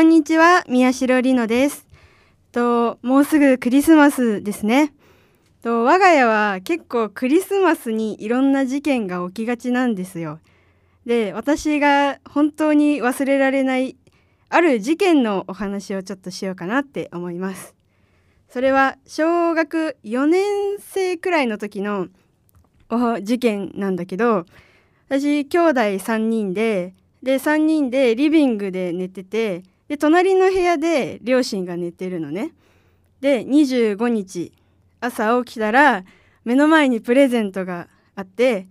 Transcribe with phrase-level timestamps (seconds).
[0.00, 1.86] こんにちは、宮代里乃です。
[2.52, 4.94] と、もうすぐクリスマスですね。
[5.60, 10.40] と、我が家は結構クリスマスにいろんな事件が起きがちなんですよ。
[11.04, 13.98] で、私が本当に忘れられない
[14.48, 17.74] ある事件のお話をちょっとしようかなって思います。
[18.48, 22.08] それは小学4年生くらいの時の
[22.88, 24.46] お事件なんだけど、
[25.10, 32.52] 私兄弟3人でで3人でリビングで寝ててで隣の部屋で両親が寝てるのね。
[33.20, 34.52] で25日
[35.00, 36.04] 朝起きたら
[36.44, 38.68] 目の前にプレゼントがあって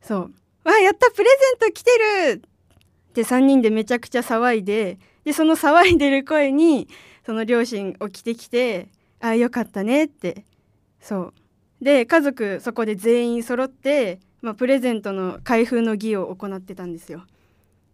[0.00, 0.30] そう
[0.64, 1.90] 「わやったプレゼント来て
[2.32, 6.88] る!」って3人でめちゃくちゃ騒いででその騒いでる声に
[7.26, 8.88] その両親起きてきて
[9.20, 10.46] 「ああよかったね」って
[10.98, 11.34] そ
[11.80, 17.26] うで家族そこで全員揃って、まあ、プレゼントの開封の儀を行ってたんですよ。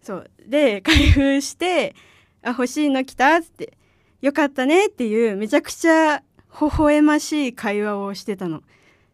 [0.00, 1.96] そうで開封して
[2.42, 3.76] 「あ欲しいの来た?」っつって
[4.22, 6.22] 「よかったね」っていうめちゃくちゃ
[6.60, 8.62] 微笑ましい会話をしてたの。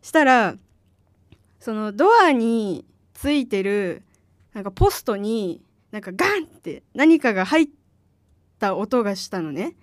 [0.02, 0.56] したら
[1.58, 4.02] そのドアについてる
[4.54, 5.60] なんかポストに
[5.90, 7.68] なんかガンって何かが入っ
[8.58, 9.74] た音がしたのね。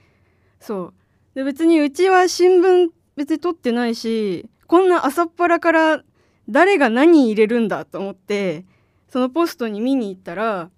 [0.59, 0.93] そ
[1.33, 6.03] うで別にうちは新聞別に取ってないしこんな朝っぱらから
[6.49, 8.65] 誰が何入れるんだと思って
[9.09, 10.69] そのポストに見に行ったら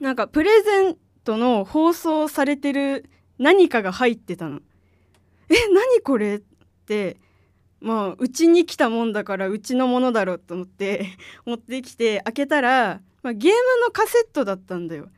[0.00, 3.08] なんかプレゼントの放送されてる
[3.38, 4.60] 何かが入ってたの。
[5.48, 6.42] え何これっ
[6.86, 7.16] て
[7.80, 11.06] まあうちに来たもんだからうちのものだろうと思って
[11.44, 15.08] 持ってきて開けたら、まあ、ゲームのカセットだったんだよ。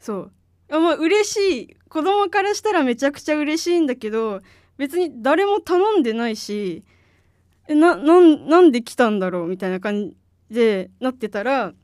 [0.00, 0.32] そう
[0.70, 4.40] あまあ嬉しい子供からしたらめちゃくちゃ嬉しいんだけど
[4.76, 6.84] 別に誰も頼んでないし
[7.68, 10.14] えななんなんで来たんだろうみたいな感じ
[10.50, 11.74] でなってたら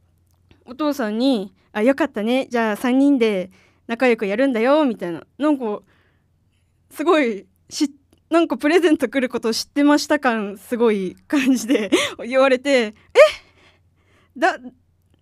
[0.64, 3.50] お父さんに「あよかったねじゃあ3人で
[3.86, 5.80] 仲良くやるんだよ」みたいななんか
[6.90, 7.90] すごいし
[8.30, 11.90] なんかプレゼント来ることを知ってました感すごい感じで
[12.26, 13.18] 言われて「え？
[14.36, 14.58] だ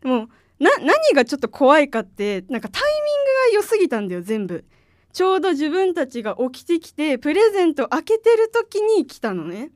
[0.05, 0.29] もう
[0.63, 4.65] な何がちょっと怖いかってなんかタイミングが良すぎたんだよ全部。
[5.13, 9.71] ちょうど自分たちが起きてきてプレゼント開けてる時に来たのね。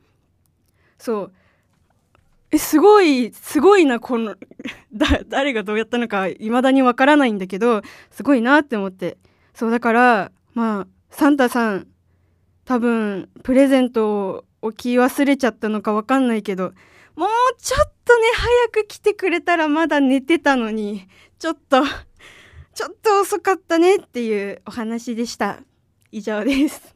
[0.98, 1.32] そう
[2.56, 4.34] えすごいすごいなこの
[4.92, 9.18] だ誰がどうやったのか未だにわからないんだけどすごいなって思って。
[9.54, 11.86] そうだからまあサンタさん
[12.64, 16.72] 多分プレゼントを置き忘れちゃったのかわかんないけど
[17.14, 17.28] もう
[17.58, 21.84] ちょっとね早く来てくれたらまだ寝てたのにちょっと
[22.74, 25.60] ちょっと遅かったねっていうお話でした。
[26.12, 26.95] 以上です。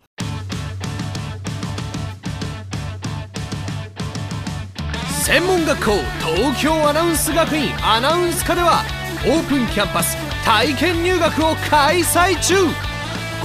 [5.30, 5.92] 専門学校
[6.34, 8.82] 東京アナウンス学院アナウンス科では
[9.24, 12.56] オープンキャンパス体験入学を開催中。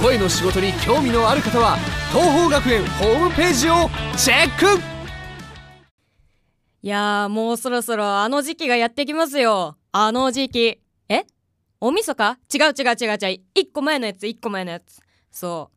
[0.02, 1.76] 声の仕事に興味のある方は
[2.10, 4.82] 東邦学園ホームページをチェック。
[6.82, 9.76] いやーもうそろそろあの時期がやってきますよ。
[9.92, 10.80] あの時期。
[11.08, 11.24] え？
[11.80, 12.40] おみそか？
[12.52, 13.40] 違う違う違う違う。
[13.54, 14.98] 一個前のやつ一個前のやつ。
[15.30, 15.75] そう。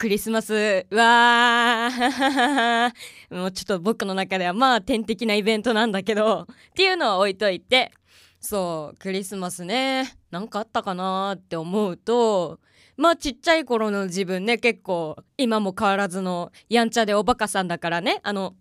[0.00, 0.54] クリスマス。
[0.92, 2.90] わー。
[3.36, 6.46] もうちょっと僕の中ではまあ天敵なイベントなんだけど。
[6.48, 7.92] っていうのは置いといて。
[8.40, 10.16] そうクリスマスね。
[10.30, 12.60] なんかあったかなーって思うと。
[12.96, 18.20] まあちっちゃい頃の自分ね結構今も変わらずのやんちゃでおバカさんだからね。
[18.22, 18.54] あの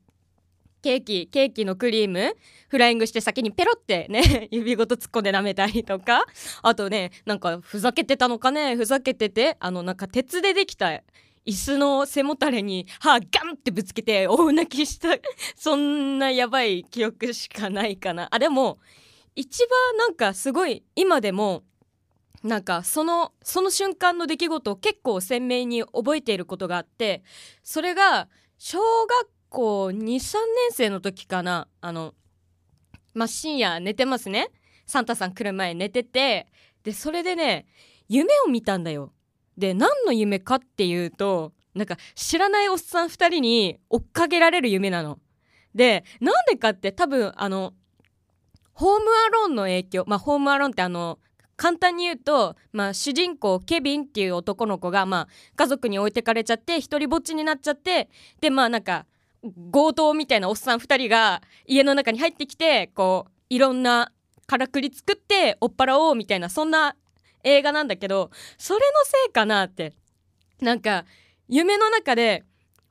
[0.81, 2.35] ケーキケーキのクリーム
[2.67, 6.25] フライングして先にペロってね 指ごと突っ込んで舐めたりとか。
[6.63, 11.01] あとねなんかふざけてたのかねふざけててあのなんか鉄でできた
[11.49, 15.09] 椅子の背もたれに歯ガンってぶつけて大泣きした
[15.57, 18.27] そんなやばい記憶しかないかな。
[18.29, 18.77] あでも
[19.35, 21.63] 一番なんかすごい今でも
[22.43, 27.23] なんかそのその瞬間の出来事を結構鮮明に覚えていることがあって
[27.63, 28.29] それが
[28.59, 30.21] 小学校23年
[30.71, 31.67] 生の時かな。
[31.81, 32.13] あの
[33.15, 34.51] まあ深夜寝てますね。
[34.85, 36.45] サンタさん来る前寝てて
[36.83, 37.65] でそれでね
[38.07, 39.13] 夢を見たんだよ。
[39.59, 45.19] で何の夢かっていうとなんか知らないおっさん2人に追っかけられる夢なの。
[45.75, 47.73] でなんでかって多分あの
[48.73, 51.19] ホームアローンの影響まあホームアローンってあの
[51.57, 55.27] 簡単に言うと、まあ、主人公ケビンっていう男の子が、まあ、
[55.57, 58.09] 家族に置いてかれちゃって一人ぼっちになっちゃって
[58.39, 59.05] でまあなんか
[59.71, 64.11] 強盗みたいなおっさん2人が家の中に入ってきてこういろんな
[64.47, 66.95] からくり作って追っ払おうみたいなそんな
[67.43, 69.93] 映画なんだけどそれのせいかなって
[70.61, 71.05] なんか
[71.47, 72.43] 夢の中で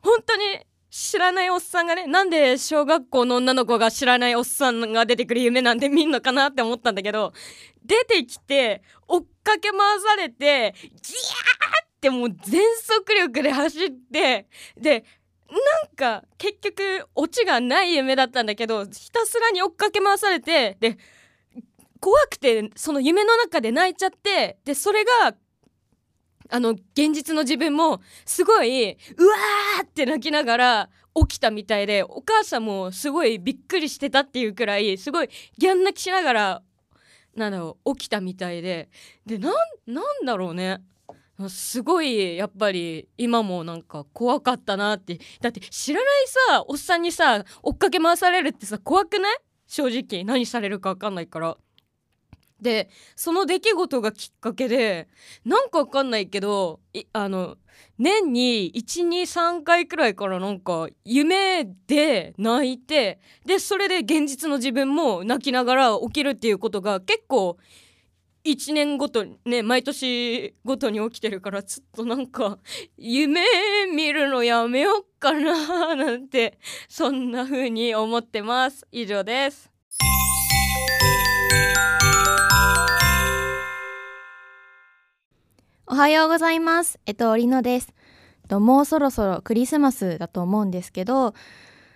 [0.03, 0.43] 本当に
[0.91, 7.33] 知らないおっさんがねなんで小学校の女の子が知らないおっさんが出てくる夢なんて見んのかなって思ったんだけど
[7.85, 10.95] 出てきて追っかけ回されてギャー
[11.85, 14.47] ってもう全速力で走って
[14.81, 15.05] で
[15.51, 20.99] なんか結局オチがない夢だったんだけどひたすらに追っかけ回されてで
[22.01, 25.35] 怖くてその夢の中で泣いちゃってでそれが
[26.51, 35.29] あの現実の自分もすごいうわーって泣きながら起きたみたいでお母さんもすごいびっくりしてたっていうくらいすごい
[35.59, 36.63] ギャン泣きしながら
[37.35, 38.89] なんだろう起きたみたいで
[39.27, 39.55] でなん
[39.87, 40.79] なんだろうね。
[41.49, 45.21] すごいやっぱり今もなんか怖かったなって。
[45.41, 49.39] だって知らないさおっさんにさ追っかけ回されるってさ怖くない？
[49.69, 51.57] 正直何されるか分かんないから。
[52.61, 55.09] でその出来事がきっかけで
[55.45, 56.81] なんかわかんないけど
[57.13, 57.57] あの
[57.99, 67.59] 年に123回くらいからなんか夢で泣いてでそれで現実の自分も泣きながら起きるっていうことが結構
[68.45, 72.59] 1年ごとね毎年ごとに起きてるからちょっとなんか
[72.97, 73.43] 夢
[73.95, 76.59] 見るのやめよっかな なんて
[76.89, 78.87] そんな風に思ってます。
[78.91, 79.71] 以上です。
[85.91, 87.01] おはようございます。
[87.07, 87.95] えっと、りのです。
[88.51, 91.33] もうそろそろクリスマスだと思うんですけど、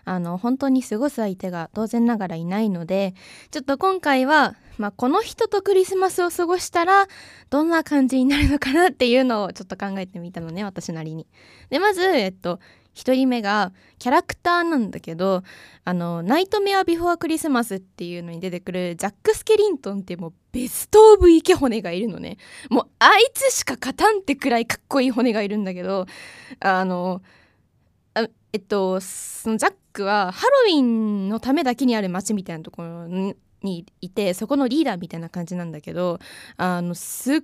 [0.07, 3.13] あの、本当に過ごす相手が当然ながらいないので、
[3.51, 7.07] ちょっと今回は、まあ、この人とクリスマスを過ごしたら、
[7.51, 11.27] どんな感じになるのかなっていうのをちょっと考えてみたのね、私なりに。
[11.69, 12.61] で、まず、えっと、
[12.95, 15.43] 1人目がキャラクターなんだけど
[15.85, 22.37] あの「ナイトメア・ビフォア・クリスマス」っていうのに出てくるジャック・スケリントンってもうベスト・オブ・イケ骨がいるのね。
[22.71, 26.07] もうあいつしか勝たんってくらいかっこいい骨がいるんだけど
[26.61, 27.23] あの
[28.53, 33.35] えっとそのジャックはハロウィンのためだけにある街みたいなところに
[34.01, 36.19] いてそこのリーダーみたいな感じなんだけど
[36.57, 37.43] あのすっ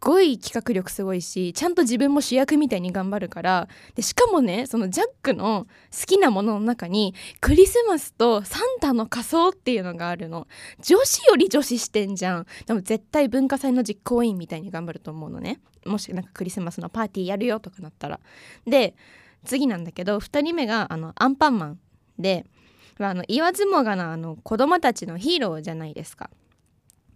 [0.00, 3.68] ごい企画力すごいしちゃんと自分も主役みたいに頑張るから。
[3.94, 10.46] でしかもねそのジャックの好きなものの中にクリスマスとサンタの仮装っていうのがあるの。
[10.80, 12.46] 女子より女子してんじゃん。
[12.66, 15.60] でも絶対文化祭の実行委員みたいに頑張ると思うのね。
[15.84, 18.20] もしなんかクリスマスのパーティーやるよとかなったら。
[18.66, 18.94] で
[19.44, 21.78] 次なんだけど2人目があのアンパンマン
[22.18, 22.44] で
[22.98, 26.30] あの言わずもがなあの子供たちのヒーローじゃないですか。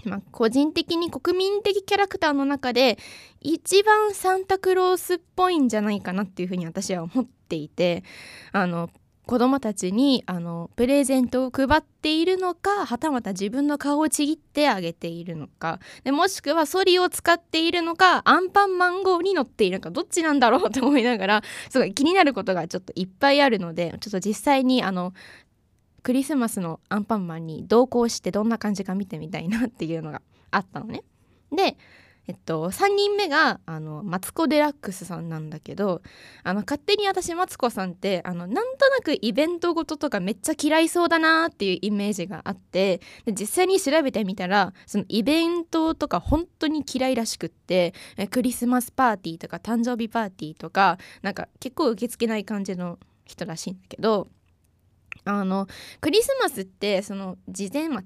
[0.05, 2.99] まあ、個人的に国民的キャラクターの中で
[3.41, 8.05] 一番サンタクロースっぽいんじゃないかなっていうふうに私は思っていて
[8.53, 8.91] あの
[9.27, 25.15] 子供たちにあのプレゼントを配っているのかはたまた自分の顔をちぎってあげているのかでもしくはソリを使っているのかアンパンマン号に乗っているのかどっちなんだろうと思いながらすごい気になることがちょっといっぱいあるのでちょっと実際にあの
[26.05, 30.23] クリスマスのアンパンマンに同行してどんな感じか見てみたいなっていうのが
[30.53, 31.03] あったのね。
[31.51, 31.77] で
[32.27, 36.01] えっと、3人目があのマツコ・デラックスさんなんだけど
[36.43, 47.93] あの勝手に私マツコさんってあのなんとなくイベントごととかめっちゃ嫌いそうだなっていうイメージがあってで実際に調べてみたらそのイベントとか本当に嫌いらしくって
[48.31, 54.29] クリスマスパーティーとか誕生日パーティーとかなんか結構受け付けない感じの人らしいんだけど
[55.25, 55.67] あの
[56.01, 58.03] クリスマスってその事前、ま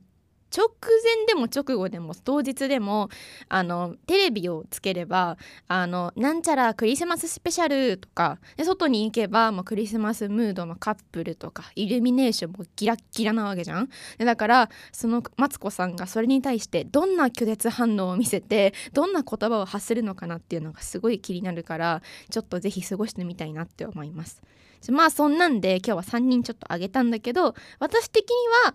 [0.51, 0.67] 直
[1.05, 3.11] 前でも直後でも当日でも
[3.51, 13.91] あのテレビをつければあのなんちゃらクリスマススペシャルとかで外に行けばもうクリスマスムードのカップルとかイルミネーションもギラッギラなわけじゃん？
[14.17, 24.41] でだからそのマツコさんがそれに対してどんな拒絶反応を見せてどんな言葉を発するのかなっていうのがすごい気になるからちょっとぜひ過ごしてみたいなって思います。
[24.91, 28.75] まあそんなんで今日は3人ちょっとあげたんだけど私的には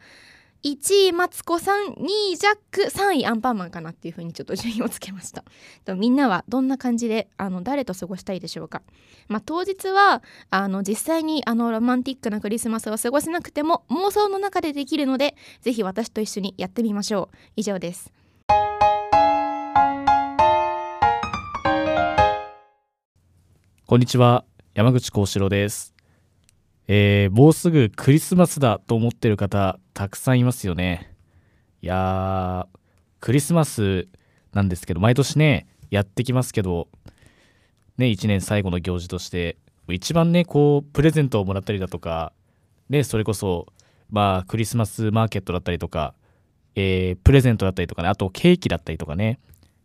[0.64, 5.44] 1位マツコさん2位ジャック3位アンパンマンかなっていう風にちょっと順位をつけました。
[5.96, 8.82] みんなはどんな感じであの誰と過ごしたいでしょうか、
[9.28, 17.38] まあ、当日はあの実際にあのロマンティックなクリスマスを過ごせなくても妄想の中でできるのでぜひ私と一緒にやってみましょう。
[17.58, 18.14] 以上です。
[23.86, 24.46] こんにちは。
[24.74, 25.93] 山口幸四郎です。
[26.88, 31.14] えー、もうすぐクリスマスだと思ってる方たくさんいますよね。
[31.82, 32.78] いやー
[33.20, 34.08] クリスマス
[34.54, 36.88] なんですけど毎年ねやってきますけど
[37.98, 39.58] ね1年最後の行事として
[39.90, 42.34] 一番ねこうプレゼントをもらったりだとか
[42.90, 43.68] ねそれこそ
[44.10, 46.14] まあクリスマスマーケットだったりとか、
[46.76, 49.40] えー、プレゼントだったりとかねあとケーキだったりとかね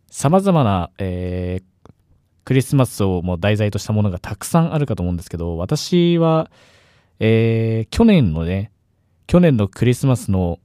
[0.09, 1.91] さまざまな、えー、
[2.45, 6.49] クリスマスをもう題材としたものがたくさんあるかと思うんですけど私は
[7.19, 8.71] えー去年のね、
[9.27, 10.59] 去年のクリスマスの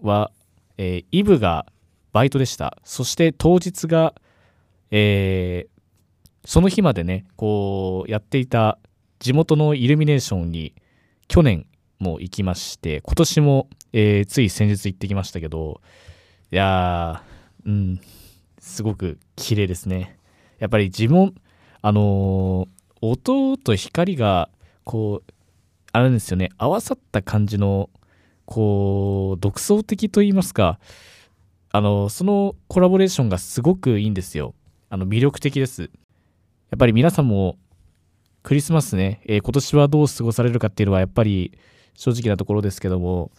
[0.00, 0.30] は、
[0.76, 1.66] えーイブが
[2.12, 2.78] バイトでした。
[2.84, 4.14] そして当日が、
[4.90, 5.78] えー
[6.44, 8.78] その日までね、こうやっていた
[9.18, 10.74] 地元のイルミネーションに
[11.26, 11.66] 去年
[11.98, 15.82] も行きまして、今年も、えーつい先日行ってきましたけど、
[16.50, 18.00] いやー、うん、
[18.58, 20.16] すごく綺麗ですね。
[20.58, 21.34] やっぱり自分、
[21.82, 22.68] あのー
[23.00, 24.48] 音と光が、
[24.84, 25.32] こう、
[25.98, 27.90] あるんですよね、合わさった感じの、
[28.44, 30.78] こう、独創的と言いますか、
[31.70, 34.54] あの、そのコラボレーションがすごくいいんですよ。
[34.88, 35.82] あの、魅力的です。
[35.82, 35.88] や
[36.76, 37.56] っぱり皆さんも、
[38.42, 41.52] クリスマスね、えー今年はどう過ごされるかっていうのは、やっぱり
[41.94, 43.30] 正直なところですけども、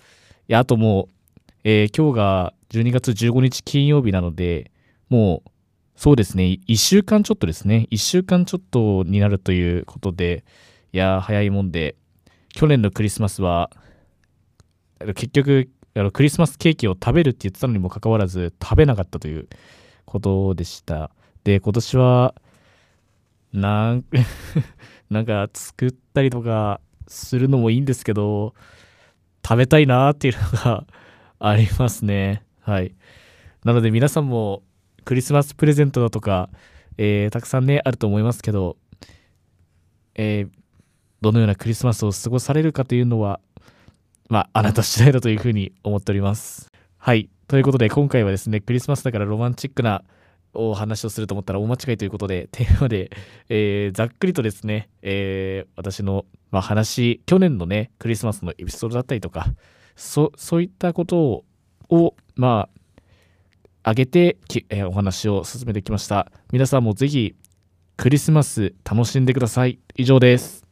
[0.47, 4.71] いや、あともう、えー今日が12月15日金曜日なので、
[5.09, 5.49] もう、
[5.95, 10.43] そうですね、1週間ちょっとですね、1週間ちょっとになるということで、
[10.93, 11.95] いや、早いもんで、
[12.53, 13.69] 去年のクリスマスは、
[15.15, 19.47] 結局、あのクリスマスケーキを食べるって言ってたのにもかかわらず、食べなかったという
[20.05, 21.11] ことでした。
[21.43, 22.35] で、今年は、
[23.53, 24.05] なん、
[25.09, 28.53] なんか作ったりとかするのもいいんですけど、
[29.43, 30.85] 食べたいなーっていうのが
[31.39, 32.43] ありますね。
[32.61, 32.93] はい。
[33.63, 34.63] なので皆さんも
[35.05, 36.49] クリスマスプレゼントだとか、
[36.97, 38.77] えーたくさんね、あると思いますけど、
[40.15, 40.58] えー
[41.21, 43.39] どのようなクリスマスを過ごされるかというのは、
[44.29, 46.67] まあ、あなた次第だというふうに思っております。
[46.97, 47.29] はい。
[47.47, 50.03] ということで、今回はですね、クリスマスだからロマンチックな
[50.53, 53.11] お話をすると思ったら大間違いということで、テーマで、
[53.49, 59.47] えーざっくりとですね、えー私の、まあ、話、去年のね、クリスマスのエピソードだったりとか、
[59.95, 61.43] そそういったこと
[61.89, 63.01] を、まあ、
[63.81, 66.31] 挙げてき、えーお話を進めてきました。
[66.51, 67.35] 皆さんもぜひ、
[67.97, 69.79] クリスマス楽しんでください。
[69.95, 70.68] 以上です。